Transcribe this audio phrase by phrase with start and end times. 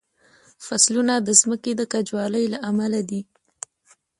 [0.65, 3.21] فصلونه د ځمکې د کجوالي له امله دي.